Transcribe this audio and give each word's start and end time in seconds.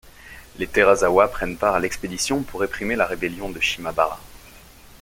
Les 0.57 0.65
Terazawa 0.65 1.27
prennent 1.27 1.57
part 1.59 1.75
à 1.75 1.79
l'expédition 1.79 2.41
pour 2.41 2.61
réprimer 2.61 2.95
la 2.95 3.05
rébellion 3.05 3.51
de 3.51 3.59
Shimabara. 3.59 4.19